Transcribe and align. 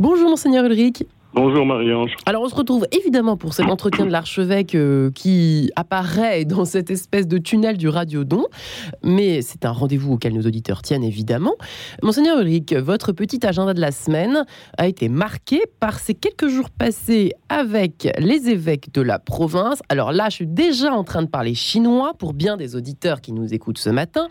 Bonjour 0.00 0.30
monseigneur 0.30 0.64
Ulrich. 0.64 1.04
Bonjour 1.34 1.66
Marie-Ange. 1.66 2.16
Alors 2.24 2.42
on 2.42 2.48
se 2.48 2.54
retrouve 2.54 2.86
évidemment 2.90 3.36
pour 3.36 3.52
cet 3.52 3.66
entretien 3.66 4.06
de 4.06 4.10
l'archevêque 4.10 4.74
euh, 4.74 5.10
qui 5.12 5.70
apparaît 5.76 6.46
dans 6.46 6.64
cette 6.64 6.90
espèce 6.90 7.28
de 7.28 7.36
tunnel 7.36 7.76
du 7.76 7.86
radiodon, 7.86 8.46
mais 9.04 9.42
c'est 9.42 9.66
un 9.66 9.72
rendez-vous 9.72 10.14
auquel 10.14 10.32
nos 10.32 10.40
auditeurs 10.40 10.80
tiennent 10.80 11.04
évidemment. 11.04 11.54
Monseigneur 12.02 12.40
Ulrich, 12.40 12.72
votre 12.72 13.12
petit 13.12 13.46
agenda 13.46 13.74
de 13.74 13.80
la 13.80 13.92
semaine 13.92 14.46
a 14.78 14.88
été 14.88 15.10
marqué 15.10 15.60
par 15.80 16.00
ces 16.00 16.14
quelques 16.14 16.48
jours 16.48 16.70
passés 16.70 17.32
avec 17.50 18.08
les 18.18 18.48
évêques 18.48 18.92
de 18.94 19.02
la 19.02 19.18
province. 19.18 19.82
Alors 19.90 20.12
là, 20.12 20.30
je 20.30 20.36
suis 20.36 20.46
déjà 20.46 20.94
en 20.94 21.04
train 21.04 21.22
de 21.22 21.28
parler 21.28 21.54
chinois 21.54 22.14
pour 22.18 22.32
bien 22.32 22.56
des 22.56 22.74
auditeurs 22.74 23.20
qui 23.20 23.32
nous 23.32 23.52
écoutent 23.52 23.78
ce 23.78 23.90
matin, 23.90 24.28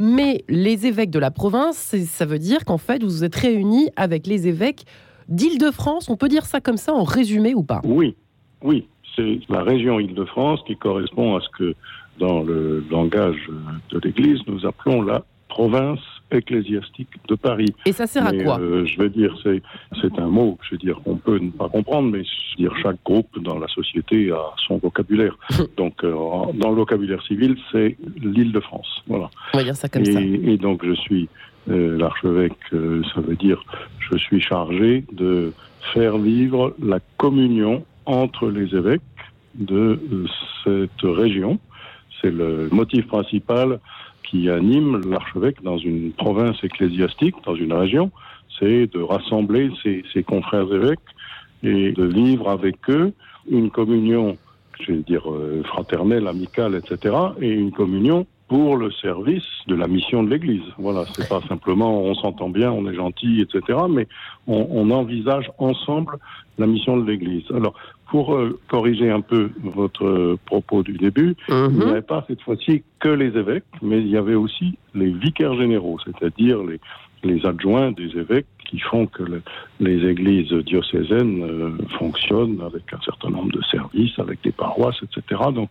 mais 0.00 0.44
les 0.48 0.86
évêques 0.86 1.10
de 1.10 1.18
la 1.18 1.30
province, 1.30 1.94
ça 2.08 2.24
veut 2.24 2.38
dire 2.38 2.64
qu'en 2.64 2.78
fait 2.78 3.04
vous 3.04 3.10
vous 3.10 3.24
êtes 3.24 3.36
réunis 3.36 3.90
avec 3.96 4.26
les 4.26 4.48
évêques 4.48 4.84
d'Île-de-France. 5.30 6.08
On 6.10 6.16
peut 6.16 6.28
dire 6.28 6.44
ça 6.44 6.60
comme 6.60 6.76
ça 6.76 6.92
en 6.92 7.04
résumé 7.04 7.54
ou 7.54 7.62
pas? 7.62 7.80
Oui, 7.84 8.14
oui. 8.62 8.86
C'est 9.16 9.40
la 9.48 9.62
région 9.62 9.98
Île-de-France 9.98 10.60
qui 10.66 10.76
correspond 10.76 11.36
à 11.36 11.40
ce 11.40 11.48
que 11.58 11.74
dans 12.18 12.42
le 12.42 12.84
langage 12.90 13.48
de 13.90 13.98
l'Église 14.04 14.40
nous 14.46 14.66
appelons 14.66 15.02
la 15.02 15.24
province 15.48 15.98
ecclésiastique 16.30 17.08
de 17.28 17.34
Paris. 17.34 17.74
Et 17.86 17.92
ça 17.92 18.06
sert 18.06 18.24
à 18.26 18.32
quoi? 18.32 18.60
euh, 18.60 18.84
Je 18.86 18.98
veux 19.00 19.08
dire, 19.08 19.36
c'est 19.42 19.60
c'est 20.00 20.16
un 20.18 20.28
mot, 20.28 20.58
je 20.62 20.72
veux 20.72 20.78
dire, 20.78 21.00
qu'on 21.02 21.16
peut 21.16 21.38
ne 21.38 21.50
pas 21.50 21.68
comprendre, 21.68 22.08
mais 22.10 22.22
je 22.22 22.62
veux 22.62 22.68
dire, 22.68 22.78
chaque 22.82 23.02
groupe 23.04 23.36
dans 23.42 23.58
la 23.58 23.66
société 23.66 24.30
a 24.30 24.40
son 24.68 24.78
vocabulaire. 24.78 25.36
donc, 25.76 26.04
euh, 26.04 26.12
dans 26.54 26.70
le 26.70 26.76
vocabulaire 26.76 27.22
civil, 27.24 27.56
c'est 27.72 27.96
l'Île-de-France. 28.22 29.02
Voilà. 29.08 29.28
On 29.54 29.58
va 29.58 29.64
dire 29.64 29.76
ça 29.76 29.88
comme 29.88 30.02
et, 30.02 30.12
ça. 30.12 30.20
Et 30.20 30.56
donc, 30.56 30.84
je 30.86 30.92
suis 30.94 31.28
l'archevêque, 31.66 32.58
euh, 32.72 33.02
ça 33.14 33.20
veut 33.20 33.36
dire 33.36 33.62
je 33.98 34.16
suis 34.16 34.40
chargé 34.40 35.04
de 35.12 35.52
faire 35.94 36.18
vivre 36.18 36.74
la 36.82 36.98
communion 37.16 37.84
entre 38.06 38.48
les 38.48 38.74
évêques 38.74 39.02
de 39.54 40.00
euh, 40.12 40.26
cette 40.64 41.02
région. 41.02 41.58
C'est 42.20 42.30
le 42.30 42.68
motif 42.70 43.06
principal 43.06 43.78
qui 44.22 44.50
anime 44.50 45.00
l'archevêque 45.08 45.62
dans 45.62 45.78
une 45.78 46.12
province 46.12 46.62
ecclésiastique, 46.62 47.34
dans 47.44 47.56
une 47.56 47.72
région, 47.72 48.10
c'est 48.58 48.86
de 48.86 49.00
rassembler 49.00 49.70
ses, 49.82 50.04
ses, 50.12 50.22
confrères 50.22 50.72
évêques 50.72 50.98
et 51.62 51.92
de 51.92 52.04
vivre 52.04 52.48
avec 52.48 52.76
eux 52.88 53.12
une 53.50 53.70
communion, 53.70 54.36
je 54.80 54.92
vais 54.92 54.98
dire 54.98 55.24
fraternelle, 55.64 56.28
amicale, 56.28 56.74
etc., 56.74 57.16
et 57.40 57.50
une 57.50 57.72
communion 57.72 58.26
pour 58.50 58.76
le 58.76 58.90
service 58.90 59.46
de 59.68 59.76
la 59.76 59.86
mission 59.86 60.24
de 60.24 60.30
l'Église. 60.30 60.64
Voilà, 60.76 61.04
c'est 61.14 61.28
pas 61.28 61.40
simplement 61.48 62.02
on 62.02 62.16
s'entend 62.16 62.48
bien, 62.48 62.72
on 62.72 62.84
est 62.90 62.96
gentil, 62.96 63.40
etc., 63.42 63.78
mais 63.88 64.08
on, 64.48 64.66
on, 64.72 64.90
envisage 64.90 65.52
ensemble 65.58 66.18
la 66.58 66.66
mission 66.66 66.96
de 66.96 67.08
l'Église. 67.08 67.44
Alors, 67.54 67.74
pour 68.10 68.34
euh, 68.34 68.58
corriger 68.66 69.08
un 69.08 69.20
peu 69.20 69.50
votre 69.62 70.04
euh, 70.04 70.38
propos 70.46 70.82
du 70.82 70.94
début, 70.94 71.36
mm 71.48 71.52
-hmm. 71.52 71.70
il 71.70 71.84
n'y 71.84 71.90
avait 71.92 72.08
pas 72.14 72.24
cette 72.26 72.42
fois-ci 72.46 72.82
que 72.98 73.12
les 73.22 73.32
évêques, 73.42 73.72
mais 73.88 73.98
il 74.04 74.10
y 74.16 74.18
avait 74.24 74.40
aussi 74.44 74.66
les 75.00 75.12
vicaires 75.24 75.56
généraux, 75.62 75.98
c'est-à-dire 76.04 76.58
les, 76.68 76.80
les 77.22 77.44
adjoints 77.46 77.92
des 77.92 78.16
évêques 78.16 78.46
qui 78.66 78.78
font 78.78 79.06
que 79.06 79.22
le, 79.22 79.42
les 79.80 80.08
églises 80.08 80.52
diocésaines 80.52 81.42
euh, 81.42 81.76
fonctionnent 81.98 82.60
avec 82.64 82.82
un 82.92 83.00
certain 83.04 83.30
nombre 83.30 83.52
de 83.52 83.62
services, 83.62 84.16
avec 84.18 84.42
des 84.42 84.52
paroisses, 84.52 85.02
etc. 85.02 85.42
Donc 85.52 85.70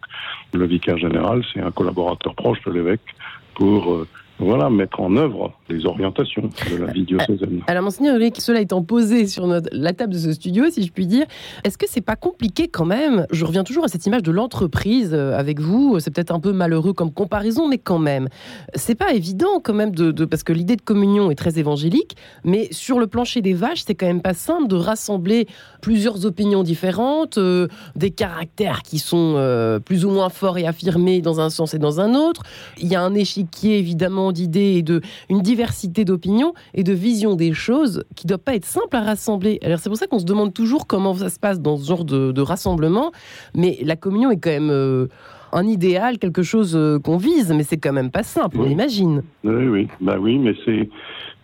le 0.53 0.66
vicaire 0.66 0.97
général, 0.97 1.44
c'est 1.53 1.61
un 1.61 1.72
collaborateur 1.72 2.36
proche 2.36 2.61
de 2.66 2.72
l'évêque 2.72 3.16
pour 3.56 3.94
euh, 3.94 4.08
voilà, 4.38 4.69
mettre 4.69 5.00
en 5.00 5.16
œuvre 5.16 5.53
les 5.70 5.86
orientations 5.86 6.50
de 6.72 6.78
la 6.78 6.92
vie 6.92 7.03
diocésaine. 7.03 7.62
Alors, 7.67 7.84
Monseigneur 7.84 8.20
cela 8.39 8.62
étant 8.62 8.84
posé 8.84 9.28
sur 9.28 9.48
notre, 9.48 9.70
la 9.72 9.94
table 9.94 10.14
de 10.14 10.17
ce 10.17 10.34
studio, 10.34 10.66
si 10.70 10.84
je 10.84 10.92
puis 10.92 11.08
dire, 11.08 11.25
est-ce 11.64 11.78
que 11.78 11.86
c'est 11.88 12.02
pas 12.02 12.16
compliqué 12.16 12.67
quand 12.67 12.86
même 12.86 13.25
Je 13.31 13.45
reviens 13.45 13.64
toujours 13.64 13.86
à 13.86 13.88
cette 13.88 14.06
image 14.06 14.23
de 14.23 14.31
l'entreprise 14.31 15.14
avec 15.14 15.59
vous. 15.59 16.00
C'est 16.00 16.12
peut-être 16.12 16.34
un 16.34 16.40
peu 16.40 16.52
malheureux 16.52 16.94
comme 16.94 17.12
comparaison, 17.12 17.68
mais 17.68 17.78
quand 17.78 18.00
même, 18.00 18.29
c'est 18.75 18.96
pas 18.96 19.13
évident 19.13 19.59
quand 19.63 19.74
même 19.74 19.91
de, 19.91 20.25
parce 20.25 20.44
que 20.44 20.53
l'idée 20.53 20.75
de 20.75 20.81
communion 20.81 21.31
est 21.31 21.35
très 21.35 21.59
évangélique, 21.59 22.16
mais 22.44 22.68
sur 22.72 23.00
le 23.00 23.08
plancher 23.08 23.41
des 23.41 23.53
vaches, 23.53 23.84
c'est 23.85 23.96
quand 23.96 24.08
même 24.08 24.22
pas 24.22 24.34
simple 24.34 24.68
de 24.68 24.75
rassembler 24.75 25.47
plusieurs 25.81 26.25
opinions 26.25 26.63
différentes, 26.63 27.38
euh, 27.38 27.68
des 27.96 28.12
caractères 28.12 28.81
qui 28.84 29.00
sont 29.00 29.35
euh, 29.38 29.79
plus 29.79 30.06
ou 30.06 30.09
moins 30.09 30.29
forts 30.29 30.58
et 30.58 30.66
affirmés 30.66 31.22
dans 31.22 31.40
un 31.40 31.50
sens 31.50 31.74
et 31.74 31.79
dans 31.79 32.00
un 32.00 32.16
autre. 32.16 32.44
Il 32.79 32.88
y 32.88 32.96
a 32.96 33.02
un 33.02 33.13
échiquier 33.13 33.78
évidemment 33.78 34.31
d'idées 34.31 34.75
et 34.78 34.81
de 34.81 35.02
une 35.29 35.41
diversité 35.41 35.59
d'opinions 36.03 36.53
et 36.74 36.84
de 36.84 36.94
visions 36.94 37.36
des 37.36 37.53
choses 37.53 38.03
qui 38.16 38.25
ne 38.25 38.30
doit 38.30 38.38
pas 38.38 38.56
être 38.56 38.66
simple 38.66 38.96
à 38.96 39.02
rassembler. 39.02 39.59
Alors 39.64 39.80
c'est 39.80 39.90
pour 39.90 39.97
ça 39.97 40.08
qu'on 40.08 40.20
se 40.20 40.25
demande 40.25 40.53
toujours 40.53 40.88
comment 40.88 41.14
ça 41.14 41.30
se 41.30 41.40
passe 41.40 41.59
dans 41.59 41.78
ce 41.78 41.88
genre 41.88 42.06
de, 42.06 42.31
de 42.31 42.42
rassemblement, 42.42 43.12
mais 43.56 43.78
la 43.84 43.96
communion 43.96 44.31
est 44.31 44.40
quand 44.40 44.50
même 44.50 44.70
euh, 44.70 45.08
un 45.52 45.68
idéal, 45.68 46.20
quelque 46.20 46.44
chose 46.44 46.75
euh, 46.75 47.00
qu'on 47.00 47.18
vise, 47.18 47.52
mais 47.53 47.64
c'est 47.64 47.78
quand 47.78 47.94
même 47.94 48.12
pas 48.12 48.24
simple, 48.24 48.58
oui. 48.59 48.66
on 48.68 48.72
imagine. 48.72 49.24
Oui, 49.44 49.68
oui, 49.68 49.88
bah 50.02 50.18
oui, 50.20 50.38
mais 50.38 50.53
c'est 50.66 50.90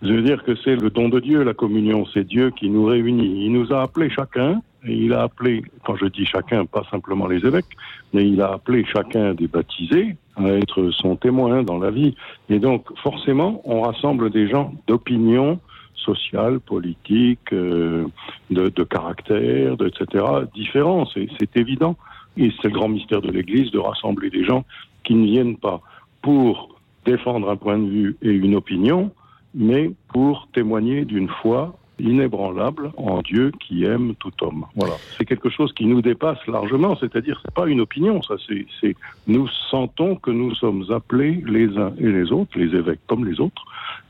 je 0.02 0.14
veux 0.14 0.22
dire 0.22 0.44
que 0.44 0.56
c'est 0.64 0.76
le 0.76 0.90
don 0.90 1.10
de 1.10 1.20
Dieu, 1.20 1.44
la 1.44 1.54
communion, 1.54 2.06
c'est 2.14 2.26
Dieu 2.26 2.52
qui 2.52 2.70
nous 2.70 2.86
réunit. 2.86 3.46
Il 3.46 3.54
nous 3.54 3.74
a 3.74 3.82
appelés 3.82 4.10
chacun, 4.10 4.62
et 4.86 4.94
il 4.94 5.14
a 5.14 5.24
appelé, 5.24 5.64
quand 5.84 5.96
je 5.96 6.06
dis 6.06 6.26
chacun, 6.26 6.66
pas 6.66 6.84
simplement 6.92 7.28
les 7.28 7.46
évêques, 7.46 7.76
mais 8.14 8.28
il 8.28 8.42
a 8.42 8.54
appelé 8.54 8.86
chacun 8.86 9.34
des 9.34 9.48
baptisés 9.48 10.16
à 10.36 10.48
être 10.50 10.92
son 10.92 11.16
témoin 11.16 11.64
dans 11.64 11.80
la 11.80 11.92
vie. 11.92 12.16
Et 12.50 12.60
donc, 12.60 12.86
forcément, 13.02 13.62
on 13.66 13.82
rassemble 13.82 14.30
des 14.30 14.48
gens 14.48 14.74
d'opinion 14.88 15.60
sociale, 15.96 16.60
politique, 16.60 17.52
euh, 17.52 18.06
de, 18.52 18.70
de, 18.70 18.84
caractère, 18.84 19.76
de, 19.78 19.88
etc., 19.88 20.24
différents. 20.54 21.08
C'est 21.16 21.58
évident. 21.58 21.98
Et 22.38 22.52
c'est 22.62 22.68
le 22.68 22.74
grand 22.74 22.90
mystère 22.90 23.22
de 23.22 23.32
l'Église 23.32 23.72
de 23.72 23.80
rassembler 23.80 24.30
des 24.30 24.44
gens 24.44 24.66
qui 25.04 25.16
ne 25.16 25.26
viennent 25.26 25.58
pas 25.58 25.82
pour 26.22 26.76
défendre 27.06 27.50
un 27.50 27.56
point 27.56 27.78
de 27.78 27.88
vue 27.88 28.18
et 28.22 28.32
une 28.32 28.56
opinion, 28.56 29.12
mais 29.54 29.92
pour 30.10 30.48
témoigner 30.54 31.06
d'une 31.06 31.30
foi 31.30 31.76
inébranlable 32.00 32.92
en 32.98 33.22
Dieu 33.22 33.52
qui 33.60 33.84
aime 33.86 34.14
tout 34.20 34.32
homme. 34.42 34.66
Voilà. 34.76 34.96
C'est 35.18 35.26
quelque 35.26 35.50
chose 35.50 35.74
qui 35.74 35.86
nous 35.86 36.02
dépasse 36.02 36.40
largement, 36.48 36.96
c'est-à-dire 37.00 37.40
c'est 37.44 37.54
pas 37.54 37.68
une 37.68 37.82
opinion, 37.82 38.22
ça 38.22 38.36
c'est 38.48 38.96
nous 39.28 39.48
sentons 39.72 40.16
que 40.16 40.32
nous 40.32 40.54
sommes 40.56 40.86
appelés 40.92 41.44
les 41.46 41.78
uns 41.78 41.94
et 41.98 42.08
les 42.08 42.32
autres, 42.32 42.58
les 42.58 42.76
évêques 42.76 43.00
comme 43.08 43.26
les 43.26 43.40
autres, 43.40 43.64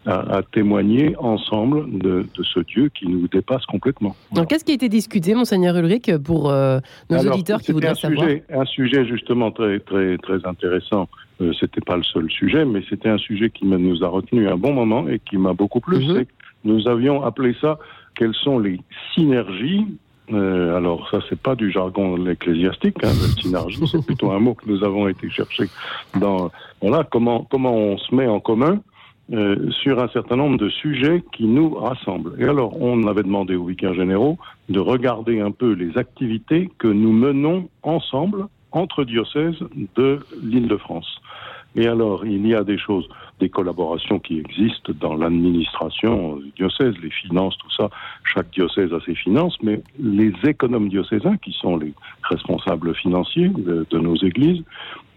à, 0.05 0.37
à 0.37 0.43
témoigner 0.43 1.15
ensemble 1.17 1.97
de, 1.97 2.25
de, 2.35 2.43
ce 2.43 2.59
Dieu 2.59 2.89
qui 2.89 3.07
nous 3.07 3.27
dépasse 3.27 3.65
complètement. 3.65 4.15
Voilà. 4.31 4.45
Qu'est-ce 4.45 4.63
qui 4.63 4.71
a 4.71 4.75
été 4.75 4.89
discuté, 4.89 5.33
monseigneur 5.33 5.75
Ulrich, 5.77 6.17
pour 6.17 6.51
euh, 6.51 6.79
nos 7.09 7.17
Alors, 7.19 7.33
auditeurs 7.33 7.61
qui 7.61 7.71
voudraient 7.71 7.89
un 7.89 7.95
savoir 7.95 8.27
sujet, 8.27 8.43
Un 8.49 8.65
sujet 8.65 9.05
justement 9.05 9.51
très 9.51 9.79
très 9.79 10.17
très 10.17 10.45
intéressant. 10.45 11.07
Euh, 11.41 11.51
c'était 11.59 11.81
pas 11.81 11.97
le 11.97 12.03
seul 12.03 12.29
sujet, 12.31 12.63
mais 12.63 12.81
c'était 12.89 13.09
un 13.09 13.17
sujet 13.17 13.49
qui 13.49 13.65
nous 13.65 14.03
a 14.03 14.07
retenu 14.07 14.47
un 14.47 14.55
bon 14.55 14.73
moment 14.73 15.07
et 15.09 15.19
qui 15.19 15.37
m'a 15.37 15.53
beaucoup 15.53 15.81
plu. 15.81 15.97
Mm 15.97 16.11
-hmm. 16.11 16.25
Nous 16.65 16.87
avions 16.87 17.23
appelé 17.23 17.55
ça 17.61 17.77
quelles 18.15 18.33
sont 18.33 18.59
les 18.59 18.79
synergies. 19.13 19.85
Euh, 20.33 20.75
alors 20.75 21.07
ça 21.11 21.19
c'est 21.29 21.39
pas 21.39 21.55
du 21.55 21.71
jargon 21.71 22.25
ecclésiastique, 22.25 22.97
hein, 23.03 23.11
la 23.21 23.41
synergie, 23.41 23.87
c'est 23.87 24.03
plutôt 24.05 24.31
un 24.31 24.39
mot 24.39 24.55
que 24.55 24.67
nous 24.67 24.83
avons 24.83 25.07
été 25.07 25.29
chercher 25.29 25.65
dans 26.19 26.49
voilà 26.81 27.03
comment 27.03 27.45
comment 27.51 27.75
on 27.75 27.99
se 27.99 28.15
met 28.15 28.25
en 28.25 28.39
commun 28.39 28.79
euh, 29.31 29.69
sur 29.83 30.01
un 30.01 30.07
certain 30.07 30.35
nombre 30.35 30.57
de 30.57 30.69
sujets 30.69 31.23
qui 31.31 31.45
nous 31.45 31.75
rassemblent. 31.75 32.33
Et 32.39 32.45
alors 32.45 32.81
on 32.81 33.05
avait 33.05 33.21
demandé 33.21 33.55
aux 33.55 33.65
vicaires 33.65 33.93
généraux 33.93 34.39
de 34.67 34.79
regarder 34.79 35.41
un 35.41 35.51
peu 35.51 35.73
les 35.73 35.95
activités 35.95 36.71
que 36.79 36.87
nous 36.87 37.11
menons 37.11 37.69
ensemble 37.83 38.47
entre 38.71 39.03
diocèses 39.03 39.59
de 39.95 40.19
l'Île-de-France. 40.43 41.21
Et 41.75 41.87
alors, 41.87 42.25
il 42.25 42.45
y 42.47 42.55
a 42.55 42.63
des 42.63 42.77
choses, 42.77 43.07
des 43.39 43.49
collaborations 43.49 44.19
qui 44.19 44.39
existent 44.39 44.93
dans 44.99 45.15
l'administration 45.15 46.37
du 46.37 46.51
diocèse, 46.51 46.95
les 47.01 47.09
finances, 47.09 47.57
tout 47.57 47.71
ça. 47.71 47.89
Chaque 48.23 48.49
diocèse 48.51 48.93
a 48.93 48.99
ses 49.05 49.15
finances, 49.15 49.57
mais 49.61 49.81
les 49.99 50.33
économes 50.45 50.89
diocésains, 50.89 51.37
qui 51.37 51.51
sont 51.51 51.77
les 51.77 51.93
responsables 52.23 52.95
financiers 52.95 53.49
de, 53.49 53.85
de 53.89 53.99
nos 53.99 54.15
églises, 54.15 54.63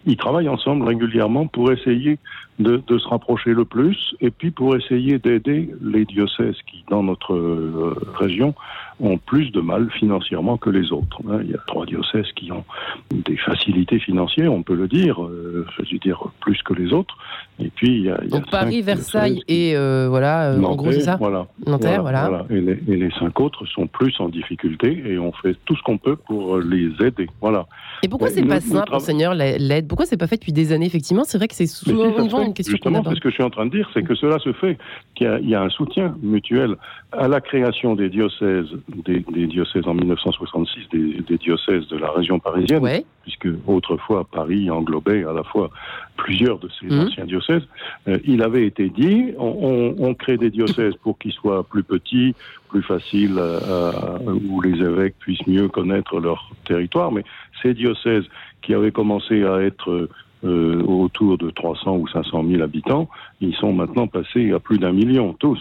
ils 0.06 0.16
travaillent 0.16 0.48
ensemble 0.48 0.86
régulièrement 0.86 1.46
pour 1.46 1.70
essayer 1.70 2.18
de, 2.58 2.82
se 2.88 3.08
rapprocher 3.08 3.50
le 3.50 3.64
plus 3.64 4.16
et 4.20 4.30
puis 4.30 4.50
pour 4.50 4.74
essayer 4.74 5.18
d'aider 5.18 5.70
les 5.82 6.04
diocèses 6.04 6.56
qui, 6.66 6.84
dans 6.88 7.02
notre 7.02 7.34
euh, 7.34 7.94
région, 8.14 8.54
ont 9.00 9.18
plus 9.18 9.52
de 9.52 9.60
mal 9.60 9.90
financièrement 9.92 10.56
que 10.56 10.70
les 10.70 10.92
autres. 10.92 11.20
Hein. 11.28 11.40
Il 11.44 11.50
y 11.50 11.54
a 11.54 11.60
trois 11.66 11.86
diocèses 11.86 12.32
qui 12.34 12.50
ont 12.50 12.64
des 13.10 13.36
facilités 13.36 14.00
financières, 14.00 14.52
on 14.52 14.62
peut 14.62 14.74
le 14.74 14.88
dire, 14.88 15.22
euh, 15.22 15.66
je 15.76 15.82
veux 15.82 15.98
dire 15.98 16.24
plus 16.40 16.60
que 16.62 16.74
les 16.74 16.92
autres. 16.92 17.16
Et 17.60 17.70
puis 17.70 18.07
y 18.08 18.12
a, 18.12 18.18
il 18.22 18.30
y 18.30 18.34
a 18.34 18.38
donc 18.38 18.50
Paris, 18.50 18.82
Versailles 18.82 19.42
et 19.48 19.76
euh, 19.76 20.08
voilà, 20.08 20.52
Nanterre, 20.52 20.70
en 20.70 20.76
gros 20.76 20.92
c'est 20.92 21.00
ça. 21.00 21.16
Voilà, 21.16 21.46
Nanterre, 21.66 22.02
voilà. 22.02 22.28
voilà. 22.28 22.46
Et, 22.50 22.60
les, 22.60 22.72
et, 22.72 22.96
les, 22.96 23.08
les 23.08 23.10
cinq 23.18 23.40
autres 23.40 23.66
sont 23.66 23.86
plus 23.86 24.14
en 24.20 24.28
difficulté 24.28 25.02
et 25.06 25.18
on 25.18 25.32
fait 25.32 25.56
tout 25.64 25.76
ce 25.76 25.82
qu'on 25.82 25.98
peut 25.98 26.16
pour 26.16 26.58
les 26.58 26.90
aider. 27.04 27.28
Voilà. 27.40 27.66
Et 28.02 28.08
pourquoi 28.08 28.28
c'est 28.28 28.44
pas 28.44 28.60
simple, 28.60 28.92
Monseigneur, 28.92 29.34
l'aide? 29.34 29.88
Pourquoi 29.88 30.06
c'est 30.06 30.16
pas 30.16 30.26
fait 30.26 30.36
depuis 30.36 30.52
des 30.52 30.72
années 30.72 30.86
Effectivement, 30.86 31.24
c'est 31.24 31.38
vrai 31.38 31.48
que 31.48 31.54
c'est 31.54 31.66
souvent 31.66 32.42
une 32.42 32.54
question 32.54 32.76
qu'on 32.78 32.94
a. 32.94 33.14
ce 33.14 33.20
que 33.20 33.30
je 33.30 33.34
suis 33.34 33.42
en 33.42 33.50
train 33.50 33.66
de 33.66 33.70
dire, 33.70 33.88
c'est 33.94 34.02
que 34.02 34.14
cela 34.14 34.38
se 34.38 34.52
fait, 34.52 34.78
qu'il 35.14 35.48
y, 35.48 35.54
a 35.54 35.62
un 35.62 35.68
soutien 35.68 36.14
mutuel 36.22 36.76
à 37.12 37.28
la 37.28 37.40
création 37.40 37.94
des 37.94 38.08
diocèses, 38.08 38.66
des, 39.04 39.20
diocèses 39.46 39.86
en 39.86 39.94
1966, 39.94 40.88
des, 40.92 41.38
diocèses 41.38 41.88
de 41.88 41.96
la 41.96 42.10
région 42.10 42.38
parisienne, 42.38 43.02
puisque 43.28 43.48
autrefois 43.66 44.24
Paris 44.24 44.70
englobait 44.70 45.24
à 45.24 45.32
la 45.34 45.42
fois 45.42 45.70
plusieurs 46.16 46.58
de 46.58 46.68
ces 46.80 46.86
mmh. 46.86 47.00
anciens 47.00 47.26
diocèses. 47.26 47.62
Euh, 48.08 48.18
il 48.24 48.42
avait 48.42 48.66
été 48.66 48.88
dit, 48.88 49.34
on, 49.38 49.94
on 49.98 50.14
crée 50.14 50.38
des 50.38 50.50
diocèses 50.50 50.94
pour 51.02 51.18
qu'ils 51.18 51.32
soient 51.32 51.62
plus 51.62 51.82
petits, 51.82 52.34
plus 52.70 52.82
faciles, 52.82 53.36
euh, 53.38 54.18
où 54.48 54.62
les 54.62 54.80
évêques 54.82 55.16
puissent 55.18 55.46
mieux 55.46 55.68
connaître 55.68 56.18
leur 56.20 56.50
territoire, 56.64 57.12
mais 57.12 57.24
ces 57.62 57.74
diocèses 57.74 58.24
qui 58.62 58.72
avaient 58.72 58.92
commencé 58.92 59.44
à 59.44 59.60
être 59.60 60.08
euh, 60.44 60.82
autour 60.84 61.36
de 61.36 61.50
300 61.50 61.96
ou 61.96 62.06
500 62.06 62.44
000 62.48 62.62
habitants, 62.62 63.08
ils 63.40 63.54
sont 63.56 63.72
maintenant 63.72 64.06
passés 64.06 64.52
à 64.52 64.60
plus 64.60 64.78
d'un 64.78 64.92
million, 64.92 65.34
tous. 65.34 65.60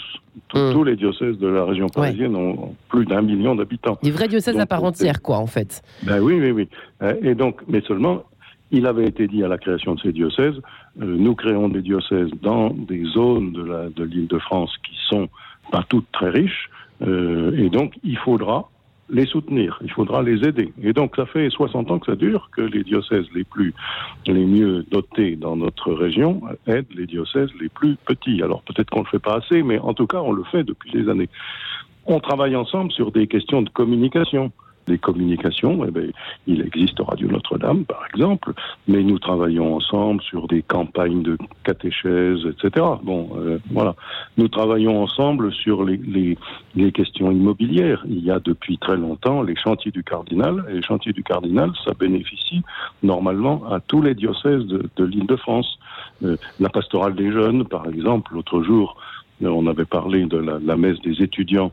Tous 0.49 0.83
les 0.83 0.95
diocèses 0.95 1.39
de 1.39 1.47
la 1.47 1.65
région 1.65 1.87
parisienne 1.89 2.35
ont 2.35 2.75
plus 2.87 3.05
d'un 3.05 3.23
million 3.23 3.55
d'habitants. 3.55 3.97
Des 4.03 4.11
vrais 4.11 4.27
diocèses 4.27 4.59
à 4.59 4.67
part 4.67 4.83
entière, 4.83 5.23
quoi, 5.23 5.37
en 5.37 5.47
fait. 5.47 5.81
Ben 6.03 6.21
oui, 6.21 6.39
oui, 6.39 6.51
oui. 6.51 6.69
Euh, 7.01 7.15
et 7.23 7.33
donc, 7.33 7.61
mais 7.67 7.81
seulement, 7.81 8.23
il 8.69 8.85
avait 8.85 9.07
été 9.07 9.27
dit 9.27 9.43
à 9.43 9.47
la 9.47 9.57
création 9.57 9.95
de 9.95 9.99
ces 9.99 10.11
diocèses, 10.11 10.61
euh, 11.01 11.15
nous 11.17 11.33
créons 11.33 11.69
des 11.69 11.81
diocèses 11.81 12.29
dans 12.43 12.69
des 12.69 13.03
zones 13.05 13.53
de 13.53 14.03
l'île 14.03 14.27
de, 14.27 14.35
de 14.35 14.39
France 14.39 14.71
qui 14.85 14.93
sont 15.09 15.27
pas 15.71 15.83
toutes 15.89 16.11
très 16.11 16.29
riches, 16.29 16.69
et 17.01 17.69
donc 17.69 17.93
il 18.03 18.17
faudra 18.17 18.69
les 19.09 19.25
soutenir, 19.25 19.79
il 19.81 19.91
faudra 19.91 20.21
les 20.21 20.47
aider. 20.47 20.73
Et 20.81 20.93
donc 20.93 21.15
ça 21.15 21.25
fait 21.25 21.49
60 21.49 21.91
ans 21.91 21.99
que 21.99 22.07
ça 22.07 22.15
dure, 22.15 22.49
que 22.55 22.61
les 22.61 22.83
diocèses 22.83 23.25
les 23.33 23.43
plus, 23.43 23.73
les 24.25 24.45
mieux 24.45 24.85
dotés 24.91 25.35
dans 25.35 25.55
notre 25.55 25.93
région 25.93 26.41
aident 26.65 26.93
les 26.95 27.05
diocèses 27.05 27.49
les 27.59 27.69
plus 27.69 27.95
petits. 28.05 28.41
Alors 28.41 28.61
peut-être 28.63 28.89
qu'on 28.89 28.99
ne 28.99 29.05
le 29.05 29.09
fait 29.09 29.19
pas 29.19 29.37
assez, 29.37 29.63
mais 29.63 29.79
en 29.79 29.93
tout 29.93 30.07
cas 30.07 30.19
on 30.19 30.31
le 30.31 30.43
fait 30.43 30.63
depuis 30.63 30.91
des 30.91 31.09
années. 31.09 31.29
On 32.05 32.19
travaille 32.19 32.55
ensemble 32.55 32.91
sur 32.91 33.11
des 33.11 33.27
questions 33.27 33.61
de 33.61 33.69
communication 33.69 34.51
des 34.87 34.97
communications, 34.97 35.83
eh 35.85 35.91
bien, 35.91 36.09
il 36.47 36.61
existe 36.61 36.99
Radio 36.99 37.27
Notre-Dame, 37.27 37.85
par 37.85 38.03
exemple, 38.13 38.53
mais 38.87 39.03
nous 39.03 39.19
travaillons 39.19 39.75
ensemble 39.75 40.21
sur 40.23 40.47
des 40.47 40.61
campagnes 40.61 41.21
de 41.21 41.37
catéchèse, 41.63 42.39
etc. 42.45 42.85
Bon, 43.03 43.29
euh, 43.37 43.59
voilà. 43.71 43.95
Nous 44.37 44.47
travaillons 44.47 45.03
ensemble 45.03 45.51
sur 45.51 45.83
les, 45.83 45.97
les, 45.97 46.37
les, 46.75 46.91
questions 46.91 47.31
immobilières. 47.31 48.03
Il 48.07 48.23
y 48.23 48.31
a 48.31 48.39
depuis 48.39 48.77
très 48.77 48.97
longtemps 48.97 49.41
les 49.41 49.55
chantiers 49.55 49.91
du 49.91 50.03
cardinal, 50.03 50.65
et 50.69 50.73
les 50.73 50.83
chantiers 50.83 51.13
du 51.13 51.23
cardinal, 51.23 51.71
ça 51.85 51.93
bénéficie 51.93 52.63
normalement 53.03 53.63
à 53.69 53.79
tous 53.79 54.01
les 54.01 54.15
diocèses 54.15 54.65
de, 54.65 54.89
de 54.95 55.03
l'île 55.03 55.27
de 55.27 55.35
France. 55.35 55.77
Euh, 56.23 56.37
la 56.59 56.69
pastorale 56.69 57.15
des 57.15 57.31
jeunes, 57.31 57.65
par 57.65 57.87
exemple, 57.87 58.33
l'autre 58.33 58.63
jour, 58.63 58.97
on 59.41 59.67
avait 59.67 59.85
parlé 59.85 60.25
de 60.25 60.37
la, 60.37 60.59
la 60.59 60.77
messe 60.77 60.99
des 61.01 61.21
étudiants 61.21 61.71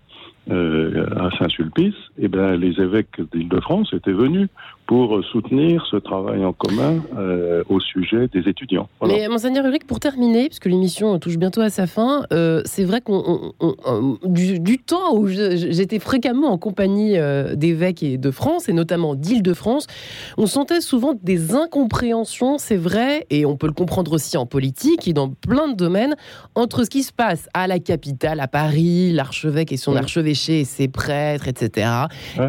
euh, 0.50 1.06
à 1.16 1.30
Saint-Sulpice, 1.38 1.94
eh 2.18 2.28
ben, 2.28 2.56
les 2.56 2.80
évêques 2.80 3.20
d'Île-de-France 3.32 3.92
étaient 3.94 4.12
venus 4.12 4.48
pour 4.86 5.22
soutenir 5.24 5.86
ce 5.90 5.96
travail 5.96 6.44
en 6.44 6.52
commun 6.52 7.02
euh, 7.16 7.62
au 7.68 7.80
sujet 7.80 8.28
des 8.28 8.48
étudiants. 8.48 8.88
Mais 9.06 9.28
Monseigneur 9.28 9.64
Ulrich, 9.64 9.84
pour 9.84 10.00
terminer, 10.00 10.48
puisque 10.48 10.66
l'émission 10.66 11.18
touche 11.18 11.38
bientôt 11.38 11.62
à 11.62 11.70
sa 11.70 11.86
fin, 11.86 12.24
euh, 12.32 12.62
c'est 12.64 12.84
vrai 12.84 13.00
qu'on 13.00 13.52
du, 14.24 14.78
temps 14.78 15.14
où 15.14 15.26
j'étais 15.28 15.98
fréquemment 15.98 16.48
en 16.48 16.58
compagnie 16.58 17.16
d'évêques 17.54 18.02
et 18.02 18.18
de 18.18 18.30
France, 18.30 18.68
et 18.68 18.72
notamment 18.72 19.14
d'Île-de-France, 19.14 19.86
on 20.36 20.46
sentait 20.46 20.80
souvent 20.80 21.14
des 21.22 21.54
incompréhensions, 21.54 22.58
c'est 22.58 22.76
vrai, 22.76 23.26
et 23.30 23.46
on 23.46 23.56
peut 23.56 23.66
le 23.66 23.72
comprendre 23.72 24.12
aussi 24.12 24.36
en 24.36 24.46
politique 24.46 25.08
et 25.08 25.12
dans 25.12 25.30
plein 25.30 25.68
de 25.68 25.76
domaines, 25.76 26.16
entre 26.54 26.84
ce 26.84 26.90
qui 26.90 27.02
se 27.02 27.12
passe 27.12 27.48
à 27.54 27.66
la 27.66 27.78
capitale, 27.78 28.40
à 28.40 28.48
Paris, 28.48 29.12
l'archevêque 29.12 29.72
et 29.72 29.76
son 29.76 29.96
archevêché 29.96 30.64
ses 30.64 30.88
prêtres, 30.88 31.48
etc. 31.48 31.88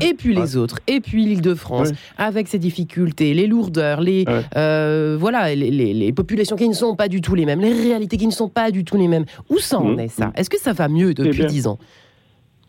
Et 0.02 0.14
puis 0.14 0.36
les 0.36 0.58
autres, 0.58 0.80
et 0.88 1.00
puis 1.00 1.26
l'Île-de-France, 1.26 1.90
avec 2.26 2.48
ses 2.48 2.60
difficultés, 2.60 3.34
les 3.34 3.48
lourdeurs, 3.48 4.02
les, 4.02 4.26
euh, 4.56 5.16
voilà, 5.20 5.54
les, 5.54 6.14
populations 6.14 6.56
qui 6.56 6.68
ne 6.68 6.74
sont 6.74 6.96
pas 6.96 7.08
du 7.08 7.22
tout 7.22 7.36
les 7.36 7.46
mêmes, 7.46 7.62
les 7.62 7.74
réalités 7.74 8.18
qui 8.18 8.28
ne 8.28 8.32
sont 8.32 8.50
pas 8.50 8.72
du 8.72 8.84
tout 8.84 8.98
les 8.98 9.08
mêmes. 9.08 9.26
Où 9.50 9.60
ça 9.60 9.80
en 9.80 9.96
mmh, 9.96 10.00
est 10.00 10.08
ça? 10.08 10.28
Mmh. 10.28 10.34
Est-ce 10.36 10.50
que 10.50 10.60
ça 10.60 10.74
va 10.74 10.88
mieux 10.88 11.14
depuis 11.14 11.44
eh 11.44 11.46
dix 11.46 11.68
ans? 11.68 11.78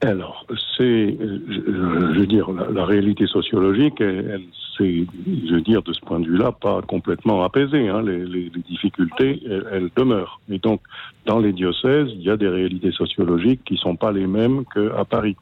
Alors, 0.02 0.44
c'est, 0.76 1.16
je, 1.19 2.19
veux 2.19 2.26
dire, 2.26 2.50
la, 2.50 2.84
réalité 2.84 3.26
sociologique, 3.26 3.98
elle, 4.00 4.43
c'est, 4.76 5.06
je 5.26 5.54
veux 5.54 5.62
dire, 5.62 5.82
de 5.82 5.94
ce 5.94 6.00
point 6.00 6.20
de 6.20 6.26
vue-là, 6.26 6.52
pas 6.52 6.82
complètement 6.82 7.43
apaisée. 7.43 7.88
Hein. 7.88 8.02
Les, 8.02 8.50
difficultés, 8.69 9.43
elles, 9.72 9.88
demeurent. 9.96 10.38
Et 10.50 10.58
donc, 10.58 10.82
dans 11.25 11.38
les 11.38 11.54
diocèses, 11.54 12.08
il 12.12 12.20
y 12.20 12.28
a 12.28 12.37
des 12.37 12.48
réalités 12.48 12.93
sociologiques 12.93 13.62
qui 13.64 13.78
sont 13.78 13.96
pas 13.96 14.12
les 14.12 14.26
mêmes 14.26 14.64
qu'à 14.75 15.06
Paris. 15.06 15.37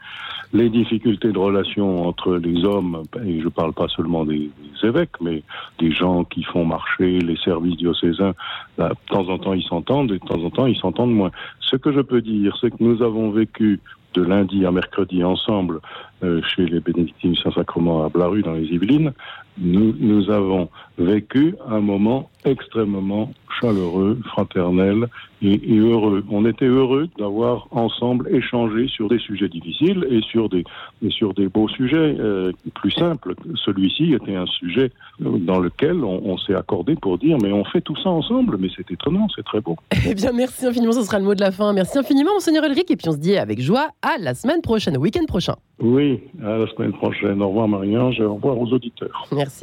Les 0.53 0.71
difficultés 0.71 1.33
de 1.33 1.39
relation 1.39 2.07
entre 2.07 2.37
les 2.37 2.65
hommes, 2.65 3.03
et 3.27 3.41
je 3.41 3.49
parle 3.49 3.73
pas 3.73 3.89
seulement 3.89 4.25
des, 4.25 4.51
évêques, 4.85 5.21
mais 5.21 5.43
des 5.81 5.91
gens 5.91 6.23
qui 6.23 6.45
font 6.45 6.65
marcher 6.65 7.19
les 7.19 7.37
services 7.39 7.77
diocésains, 7.77 8.35
de 8.79 8.89
temps 9.09 9.29
en 9.29 9.39
temps 9.39 9.55
ils 9.55 9.65
s'entendent, 9.65 10.13
et 10.13 10.19
de 10.19 10.25
temps 10.25 10.43
en 10.45 10.51
temps 10.51 10.67
ils 10.67 10.77
s'entendent 10.77 11.15
moins. 11.15 11.33
Ce 11.59 11.75
que 11.75 11.91
je 11.91 12.01
peux 12.01 12.21
dire, 12.21 12.57
c'est 12.61 12.71
que 12.71 12.77
nous 12.79 13.03
avons 13.03 13.31
vécu 13.31 13.81
de 14.15 14.23
lundi 14.23 14.65
à 14.65 14.71
mercredi 14.71 15.23
ensemble 15.23 15.81
euh, 16.23 16.41
chez 16.43 16.67
les 16.67 16.81
bénédictines 16.81 17.37
Saint-Sacrement 17.37 18.05
à 18.05 18.09
Blaru 18.09 18.43
dans 18.43 18.55
les 18.55 18.67
Yvelines, 18.67 19.13
nous 19.59 20.31
avons 20.31 20.69
vécu 20.99 21.55
un 21.69 21.81
moment 21.81 22.31
extrêmement 22.45 23.31
chaleureux, 23.61 24.19
fraternel 24.27 25.09
et, 25.43 25.77
heureux. 25.77 26.25
On 26.31 26.47
était 26.47 26.67
heureux 26.67 27.09
d'avoir 27.19 27.69
ensemble 27.71 28.29
échangé 28.35 28.89
sur 28.89 29.09
des 29.09 29.19
sujets 29.19 29.49
difficiles 29.49 30.07
et 30.11 30.21
sur 30.23 30.49
des, 30.49 30.65
et 31.03 31.11
sur 31.11 31.35
des 31.35 31.49
beaux 31.49 31.69
sujets 31.69 32.17
euh, 32.19 32.53
plus 32.75 32.93
simples. 32.93 33.35
Celui-ci 33.65 34.15
était 34.15 34.37
un 34.37 34.47
sujet 34.47 34.91
dans 35.21 35.59
lequel 35.59 36.03
on, 36.03 36.37
s'est 36.39 36.55
accordé 36.55 36.97
pour 36.97 37.19
dire 37.19 37.37
mais 37.43 37.53
on 37.53 37.65
fait 37.65 37.81
tout 37.81 37.97
ça 38.03 38.11
ensemble, 38.11 38.57
mais 38.59 38.69
c'est 38.75 38.91
étonnant, 38.91 39.29
c'est 39.35 39.45
très 39.45 39.61
beau. 39.61 39.77
Eh 40.07 40.15
bien, 40.15 40.33
merci 40.33 40.67
infiniment, 40.67 40.93
ce 40.93 41.03
sera 41.03 41.19
le 41.19 41.25
mot 41.25 41.35
de 41.35 41.41
la 41.41 41.51
fin. 41.51 41.73
Merci 41.73 41.99
infiniment, 41.99 42.33
Monseigneur 42.35 42.65
Elric, 42.65 42.91
et 42.91 42.97
puis 42.97 43.09
on 43.09 43.13
se 43.13 43.19
dit 43.19 43.37
avec 43.37 43.61
joie 43.61 43.89
à 44.03 44.19
la 44.19 44.35
semaine 44.35 44.61
prochaine, 44.61 44.97
au 44.97 45.01
week-end 45.01 45.25
prochain. 45.27 45.55
Oui, 45.81 46.21
à 46.43 46.59
la 46.59 46.67
semaine 46.69 46.93
prochaine. 46.93 47.43
Au 47.43 47.49
revoir 47.49 47.69
Marie-Ange, 47.69 48.21
au 48.21 48.35
revoir 48.35 48.59
aux 48.59 48.73
auditeurs. 48.73 49.27
Merci. 49.33 49.63